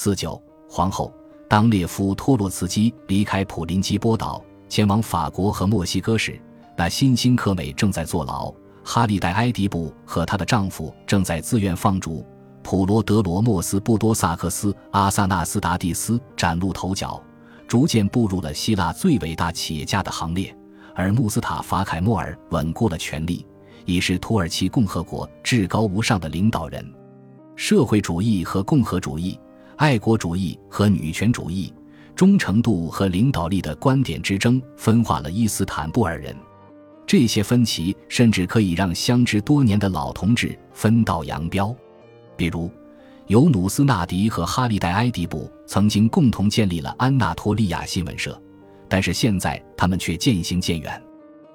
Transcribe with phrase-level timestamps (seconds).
[0.00, 1.12] 四九皇后
[1.48, 6.40] 当列夫托洛茨基离开普林基波岛，前往法国和墨西哥时，
[6.76, 8.54] 那新兴克美正在坐牢。
[8.84, 12.24] 哈利戴埃迪布和她的丈夫正在自愿放逐。
[12.62, 17.20] 普罗德罗莫斯布多萨克斯阿萨纳斯达蒂斯崭露头角，
[17.66, 20.56] 逐渐步入了希腊最伟大企业家的行列。
[20.94, 23.44] 而穆斯塔法凯莫尔稳固了权力，
[23.84, 26.88] 已是土耳其共和国至高无上的领导人。
[27.56, 29.36] 社会主义和共和主义。
[29.78, 31.72] 爱国主义和女权主义、
[32.16, 36.34] 忠诚度和领导力的观点之争分化了伊斯坦布尔人。
[37.06, 41.72] 这些分歧甚至可以让相知多年的老同志分道扬镳。
[42.36, 42.68] 比如，
[43.28, 48.36] 尤努斯纳迪和哈利戴埃迪布曾经共同建立了安纳托利亚新闻社，
[48.88, 51.00] 但是现在他们却渐行渐远。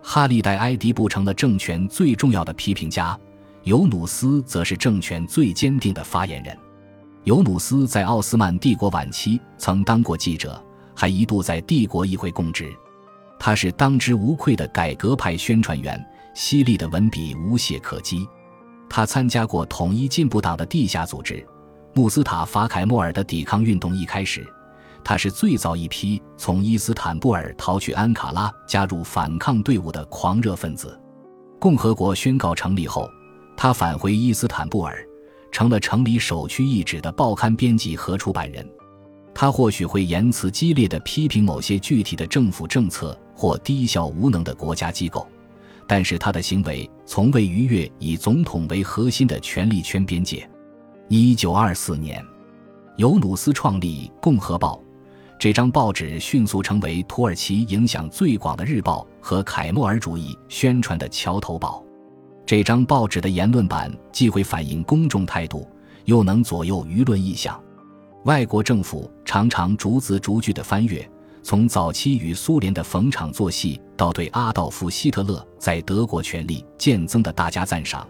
[0.00, 3.18] 哈利戴埃迪布成了政权最重要的批评家，
[3.64, 6.56] 尤努斯则是政权最坚定的发言人。
[7.24, 10.62] 尤努斯在奥斯曼帝国晚期曾当过记者，
[10.94, 12.70] 还一度在帝国议会供职。
[13.38, 16.02] 他是当之无愧的改革派宣传员，
[16.34, 18.28] 犀利的文笔无懈可击。
[18.90, 21.44] 他参加过统一进步党的地下组织。
[21.94, 24.46] 穆斯塔法凯莫尔的抵抗运动一开始，
[25.02, 31.00] 他是最早一批从伊斯坦布尔逃去安卡拉加入反抗队伍的狂热分子。
[31.58, 33.08] 共和国宣告成立后，
[33.56, 35.02] 他返回伊斯坦布尔。
[35.54, 38.68] 成了城里首屈一指的报刊编辑和出版人，
[39.32, 45.24] 他或许会言辞激烈的批评某些具体的政府政策或低效无能的国家机构，
[45.86, 50.44] 但是他的行为从未逾越以总统为核心的权力圈边界。
[51.06, 52.20] 一九二四年，
[52.96, 54.76] 尤努斯创立《共和报》，
[55.38, 61.83] 这张报纸迅速成为土耳其影响最广的日报和凯末尔主义宣传的桥头堡。
[62.46, 65.66] 这张报纸的言论版既会反映公众态度，
[66.04, 67.58] 又能左右舆论意向。
[68.24, 71.08] 外国政府常常逐字逐句地翻阅，
[71.42, 78.06] 从早期与苏联的逢场作戏，到对阿道夫·希特勒在德国权力渐增的大加赞赏。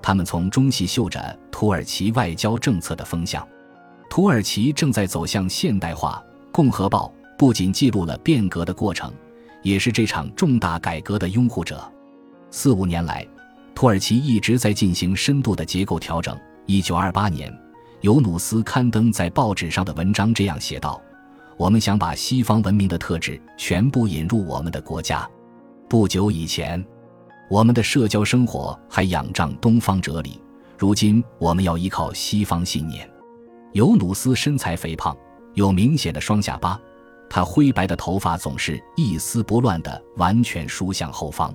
[0.00, 3.46] 他们从中细嗅着土耳其外交政策的风向。
[4.08, 6.22] 土耳其正在走向现代化。
[6.56, 9.12] 《共和报》不仅记录了变革的过程，
[9.62, 11.82] 也是这场重大改革的拥护者。
[12.50, 13.26] 四五年来。
[13.74, 16.38] 土耳其一直在进行深度的结构调整。
[16.66, 17.52] 一九二八年，
[18.00, 21.00] 尤努斯刊登在报纸上的文章这样写道
[21.58, 25.28] ：“我们想把西方文明的特质全部引入我们的国家。
[25.88, 26.82] 不久以前，
[27.50, 30.40] 我们的社交生活还仰仗东方哲理，
[30.78, 33.08] 如今我们要依靠西方信念。”
[33.74, 35.16] 尤努斯身材肥胖，
[35.54, 36.80] 有明显的双下巴，
[37.28, 41.52] 他灰白的头发总是一丝不乱地完全梳向后方。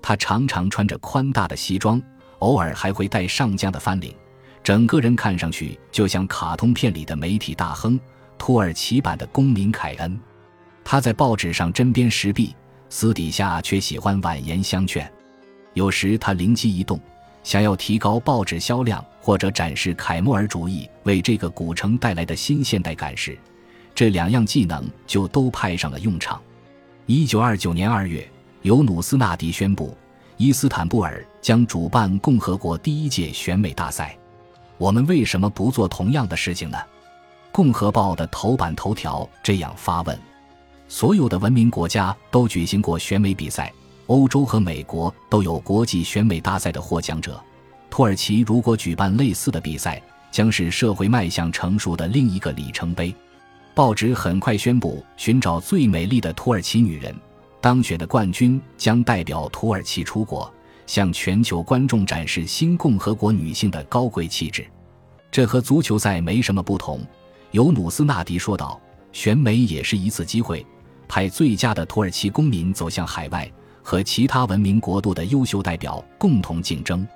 [0.00, 2.00] 他常常穿着宽大的西装，
[2.38, 4.14] 偶尔还会戴上将的翻领，
[4.62, 7.98] 整个人看上去就像卡通片里的媒体大亨
[8.38, 10.18] 土耳其版的公民凯恩。
[10.84, 12.54] 他在报纸上针砭时弊，
[12.88, 15.10] 私底下却喜欢婉言相劝。
[15.74, 16.98] 有时他灵机一动，
[17.42, 23.36] 想要提高报纸销量或者展示凯末尔主义为这个古城带来的新现代感时，
[23.94, 26.40] 这两样技能就都派上了用场。
[27.04, 28.26] 一九二九年二月。
[28.68, 29.96] 尤努斯纳迪宣布，
[30.36, 34.14] 伊斯坦布尔将主办共和国第一届选美大赛。
[34.76, 36.76] 我们为什么不做同样的事情呢？
[37.50, 40.18] 共和报的头版头条这样发问：
[40.86, 43.72] 所有的文明国家都举行过选美比赛，
[44.06, 47.42] 欧洲和美国都有国际选美大赛的获奖者。
[47.88, 49.98] 土耳其如果举办类似的比赛，
[50.30, 53.14] 将是社会迈向成熟的另一个里程碑。
[53.74, 57.16] 报纸很快宣布寻找最美丽的土耳其女人。
[57.68, 60.50] 当选的冠军将代表土耳其出国，
[60.86, 64.66] 向全球观众展示新共和国女性的高贵气质。
[65.30, 67.06] 这和足球赛没什么不同，
[67.50, 68.80] 尤努斯纳迪说道。
[69.12, 70.64] 选美也是一次机会，
[71.06, 73.46] 派最佳的土耳其公民走向海外，
[73.82, 77.06] 和其他文明国度的优秀代表共同竞争。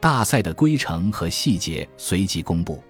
[0.00, 2.82] 大赛的规程和细节随即公布，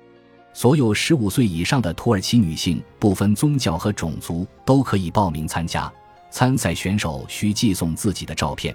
[0.53, 5.93] 所有十五岁以上的土耳其女性，不分宗教和种族，都可以报名参加。
[6.31, 8.75] 参赛选手需寄送自己的照片，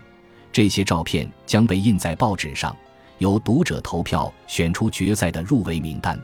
[0.51, 2.75] 这些照片将被印在报纸上，
[3.17, 6.19] 由读者投票选出决赛的入围名单。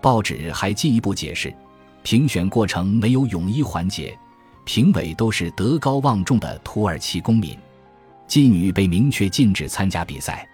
[0.00, 1.54] 报纸还进一步解释，
[2.02, 4.18] 评选过程没有泳衣环节，
[4.64, 7.56] 评委都是德高望重的土耳其公民。
[8.26, 10.48] 妓女被明确禁止参加比赛。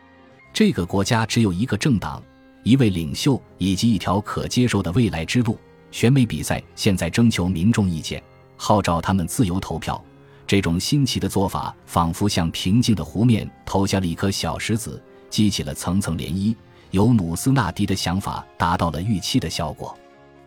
[0.53, 2.21] 这个国家只有一个政党、
[2.64, 5.56] 一位领袖以及一条可接受的未来之路。
[5.91, 8.23] 选美比赛现在征求民众意见，
[8.56, 10.03] 号召他们自由投票。
[10.49, 16.56] 这种新奇的做法，仿佛向平静的湖面投下了一颗小石子，激起了层层涟漪。
[16.91, 19.95] 尤努斯纳迪的想法达到了预期的效果。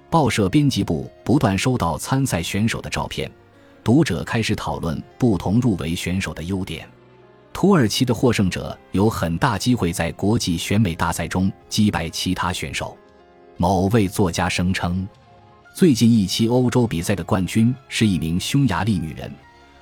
[0.10, 3.32] 报社编辑部不断收到参赛选手的照片，
[3.84, 6.90] 读者开始讨论不同入围选手的优点。
[7.54, 12.98] 土耳其的获胜者有很大机会在国际选美大赛中击败其他选手。
[13.56, 15.08] 某位作家声称，
[15.76, 19.32] 最近一期欧洲比赛的冠军是一名匈牙利女人，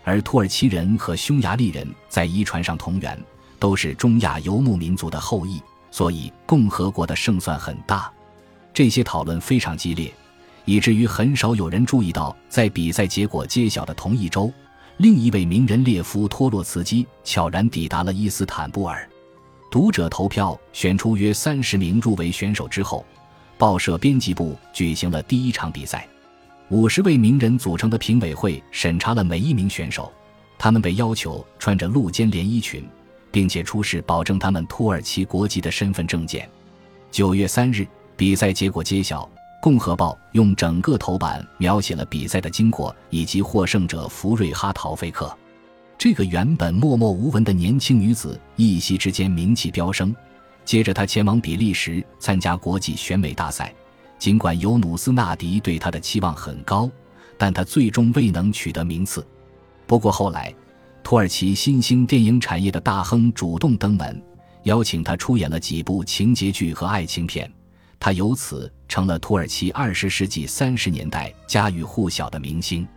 [0.09, 3.15] 而土耳其人和匈牙利人在遗传上同源，
[3.59, 5.61] 都是中亚游牧民族的后裔，
[5.91, 8.11] 所以共和国的胜算很大。
[8.73, 10.11] 这些讨论非常激烈，
[10.65, 14.51] 以至于很少有人注意到，在比赛结果揭晓的同一周，
[14.97, 19.07] 另一位名人列夫·托洛茨基悄然抵达了伊斯坦布尔。
[19.69, 23.06] 读者投票选出约三十名入围选手之后，
[23.59, 26.07] 报社编辑部举行了第一场比赛。
[26.69, 30.12] 五十位名人组成的评委会审查了每一名选手，
[30.57, 32.88] 他们被要求穿着露肩连衣裙，
[33.31, 36.50] 并且出示保证他们土耳其国籍的身份证件。
[37.12, 37.88] 九月三日。
[38.16, 39.24] 比赛结果揭晓，
[39.62, 45.33] 《共和报》用整个头版描写了比赛的经过以及获胜者福瑞哈·陶菲克。
[45.98, 50.13] 这个原本默默无闻的年轻女子，一夕之间名气飙升。
[50.66, 53.74] 接着，她前往比利时参加国际选美大赛。
[54.19, 56.92] 尽管尤努斯·纳迪对他的期望很高，
[57.38, 59.25] 但他最终未能取得名次。
[59.88, 60.54] 不过后来，
[61.01, 64.21] 土耳其新兴电影产业的大亨主动登门，
[64.63, 67.50] 邀请他出演了几部情节剧和爱情片。
[67.98, 72.88] 他由此成了土耳其二十世纪三十年代家喻户晓的明星。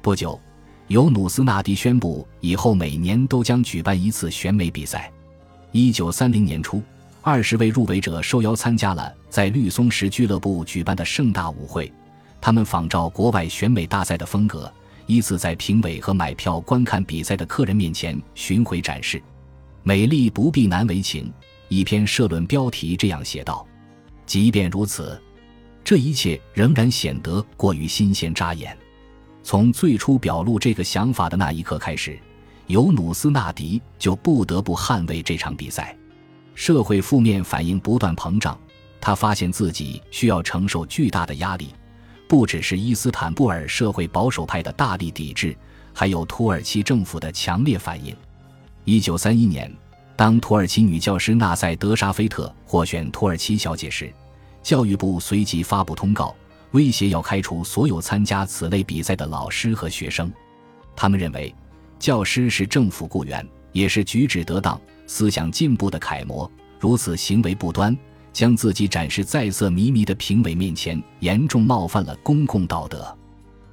[0.00, 0.40] 不久，
[0.88, 5.12] 尤努斯·纳迪宣布以后每年都将举办一次选美比赛。
[5.70, 6.82] 一九三零年初，
[7.24, 11.90] 二十位入围者受邀参加了在绿松石俱乐部举办的盛大舞会。
[12.40, 14.70] 他们仿照国外选美大赛的风格，
[15.06, 19.22] 依次在评委和买票观看比赛的客人面前巡回展示。
[19.84, 21.32] 美丽不必难为情，
[21.68, 23.64] 一篇社论标题这样写道。
[24.26, 25.20] 即便如此，
[25.84, 28.76] 这一切仍然显得过于新鲜扎眼。
[29.44, 32.18] 从最初表露这个想法的那一刻开始，
[32.66, 35.96] 尤努斯·纳迪就不得不捍卫这场比赛。
[36.54, 38.58] 社会负面反应不断膨胀，
[39.00, 41.68] 他发现自己需要承受巨大的压力，
[42.28, 45.56] 不只是伊斯坦布尔社会保守派的大力抵制，
[45.92, 48.16] 还有土耳其政府的强烈反应。
[48.84, 49.72] 一九三一年。
[50.14, 54.12] 当土耳其女教师纳赛德沙菲特获选土耳其小姐时，
[54.62, 56.36] 教育部随即发布通告，
[56.72, 60.30] 威胁要开除所有参加此类比赛的老师和学生。
[60.94, 61.52] 他们认为，
[61.98, 64.80] 教师是政府雇员，也是举止得当、
[65.12, 66.50] 思想进步的楷模，
[66.80, 67.94] 如此行为不端，
[68.32, 73.14] 将自己展示在色迷迷的评委面前，严重冒犯了公共道德。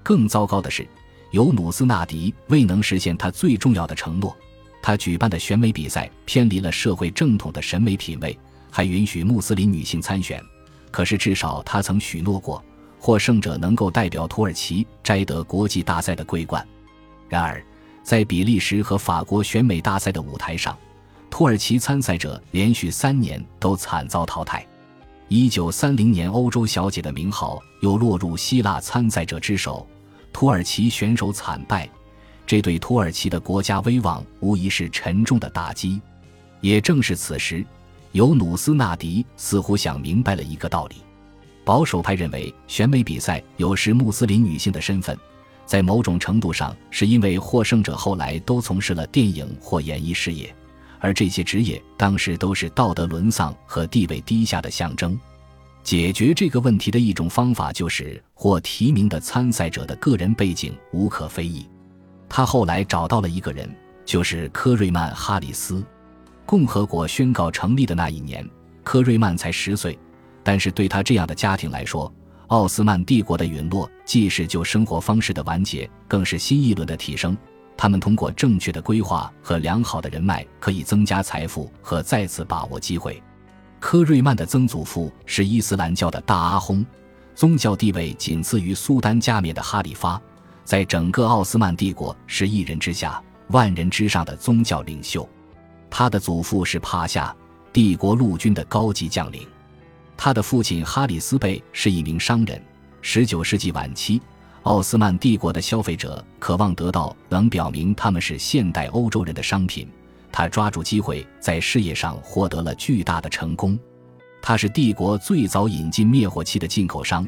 [0.03, 0.85] 更糟糕的是，
[1.31, 4.35] 尤努斯纳迪未能实现他最重要的承诺。
[4.81, 8.37] 他举办的选美比赛偏离了社会正统的审美品味，
[8.69, 10.43] 还允许穆斯林女性参选。
[10.91, 12.61] 可是，至少他曾许诺过，
[12.99, 16.67] 获胜者能够代表土耳其摘得国际大赛的桂冠。
[17.29, 17.63] 然而，
[18.03, 20.77] 在比利时和法国选美大赛的舞台上，
[21.29, 24.65] 土耳其参赛者连续三年都惨遭淘汰。
[25.27, 29.87] 一九三零年，欧洲小姐的名号又落入希腊参赛者之手，
[30.33, 31.87] 土耳其选手惨败。
[32.47, 36.01] 这对土耳其的国家威望无疑是沉重的打击。
[36.61, 37.63] 也正是此时，
[38.11, 40.95] 尤努斯·纳迪似乎想明白了一个道理：
[41.63, 45.15] 保守派认为，选美比赛有时穆斯林女性的身份，
[45.63, 50.53] 在某种程度上是因为获胜者后来都从事了电影或演艺事业，
[50.99, 55.19] 而这些职业当时都是道德沦丧和地位低下的象征。
[55.81, 61.67] 解决这个问题的一种方法就是获提名的参赛者的个人背景无可非议。
[62.27, 63.73] 他后来找到了一个人，
[64.05, 65.83] 就是科瑞曼·哈里斯。
[66.45, 68.47] 共和国宣告成立的那一年，
[68.83, 69.97] 科瑞曼才十岁，
[70.43, 72.11] 但是对他这样的家庭来说，
[72.47, 77.37] 奥斯曼帝国的陨落既是旧生活方式的完结，更是新一轮的提升。
[77.81, 83.23] 他们通过正确的规划和良好的人脉，可以增加财富和再次把握机会。
[83.79, 86.85] 科瑞曼的曾祖父是伊斯兰教的大阿訇，
[87.33, 90.21] 宗教地位仅次于苏丹加冕的哈里发。
[90.65, 95.25] 在整个奥斯曼帝国是一人之下、万人之上的宗教领袖。
[95.89, 97.33] 他的祖父是帕夏，
[97.71, 99.47] 帝国陆军的高级将领。
[100.17, 102.61] 他的父亲哈里斯贝是一名商人。
[103.01, 104.21] 十九世纪晚期，
[104.63, 109.87] 奥斯曼帝国的消费者渴望得到能表明他们是现代欧洲人的商品。
[110.31, 113.77] 他抓住机会，在事业上获得了巨大的成功。
[114.41, 117.27] 他是帝国最早引进灭火器的进口商。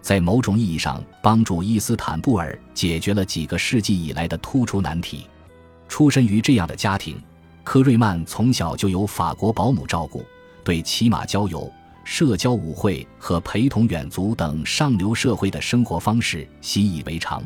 [0.00, 5.26] 在某种意义上，帮助伊斯坦布尔解决了几个世纪以来的突出难题。
[5.88, 7.22] 出身于这样的家庭，
[7.62, 10.24] 科瑞曼从小就由法国保姆照顾，
[10.64, 11.70] 对骑马、郊游、
[12.04, 17.42] 社交舞会和陪同远足等上流社会的生活方式习以为常。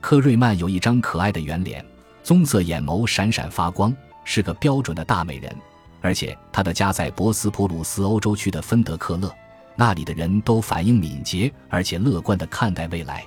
[0.00, 1.84] 科瑞曼有一张可爱的圆脸，
[2.22, 5.54] 棕色眼眸闪闪发光，是个标准的大美人。
[6.00, 9.34] 而且他的家在博斯普鲁斯欧洲区的芬德克勒，
[9.74, 13.24] 那里的人都反应敏捷而且乐观地看待未来。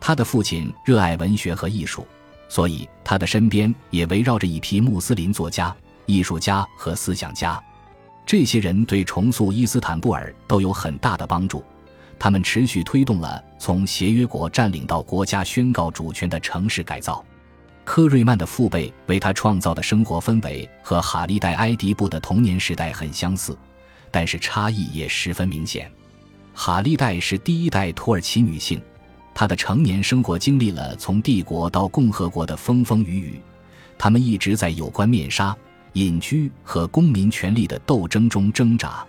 [0.00, 2.06] 他的父亲热爱文学和艺术，
[2.48, 7.62] 所以他的身边也围绕着一批穆斯林作家、艺术家和思想家。
[8.26, 11.64] 这些人对重塑伊斯坦布尔都有很大的帮助，
[12.18, 17.24] 他们持续推动了从协约国占领到国家宣告主权的城市改造。
[17.84, 23.56] 科瑞曼的父辈为他创造的生活氛围和哈利戴埃迪布的童年时代很相似，
[24.10, 25.88] 但是差异也十分明显。
[26.52, 28.82] 哈利戴是第一代土耳其女性，
[29.32, 33.40] 她的成年生活经历了从帝国到共和国的风风雨雨，
[33.96, 35.56] 他们一直在有关面纱。
[35.96, 39.02] 隐居和公民权利的斗争中挣扎。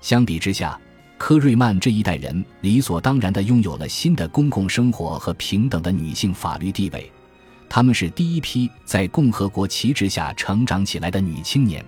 [0.00, 0.80] 相比之下，
[1.18, 7.10] 科瑞曼这一代人理所当然地拥有了新的公共生活和平等的女性法律地位。
[7.68, 11.84] 她们是第一批在共和国旗帜下成长起来的女青年。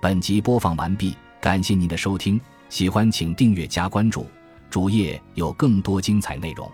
[0.00, 4.26] 本集播放完毕，感谢您的收听，喜欢请订阅加关注，
[4.70, 6.66] 主页有更多精彩内容。